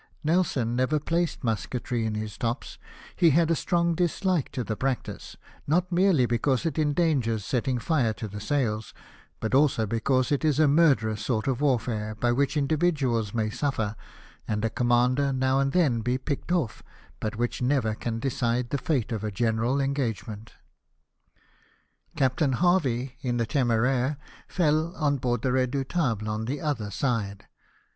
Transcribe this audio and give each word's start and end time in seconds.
Nelson 0.23 0.75
never 0.75 0.99
placed 0.99 1.43
musketry 1.43 2.07
in 2.07 2.15
his 2.15 2.35
tops; 2.35 2.79
he 3.15 3.29
had 3.29 3.51
a 3.51 3.55
strong 3.55 3.93
dislike 3.93 4.51
to 4.53 4.63
the 4.63 4.75
practice; 4.75 5.37
not 5.67 5.91
merely 5.91 6.25
because 6.25 6.65
it 6.65 6.79
endangers 6.79 7.45
setting 7.45 7.77
fire 7.77 8.11
to 8.13 8.27
the 8.27 8.39
sails, 8.41 8.95
but 9.39 9.53
also 9.53 9.85
because 9.85 10.31
it 10.31 10.43
is 10.43 10.57
a 10.59 10.67
murderous 10.67 11.23
sort 11.23 11.47
of 11.47 11.61
warfare 11.61 12.15
by 12.15 12.31
which 12.31 12.57
individuals 12.57 13.31
may 13.35 13.51
sufler, 13.51 13.95
and 14.47 14.65
a 14.65 14.71
commander 14.71 15.31
now 15.31 15.59
and 15.59 15.71
then 15.71 16.01
be 16.01 16.17
picked 16.17 16.51
off, 16.51 16.81
but 17.19 17.35
which 17.35 17.61
never 17.61 17.93
can 17.93 18.17
decide 18.17 18.71
the 18.71 18.79
fate 18.79 19.11
of 19.11 19.23
a 19.23 19.29
general 19.29 19.79
engagement. 19.79 20.53
Captain 22.15 22.53
Harvey, 22.53 23.17
in 23.21 23.37
the 23.37 23.45
Temdraire, 23.45 24.17
fell 24.47 24.95
on 24.95 25.17
board 25.17 25.43
the 25.43 25.51
Redoubtable 25.51 26.27
on 26.27 26.45
the 26.45 26.59
other 26.59 26.89
side. 26.89 27.45